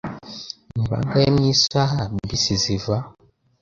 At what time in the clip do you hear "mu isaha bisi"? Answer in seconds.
1.35-2.53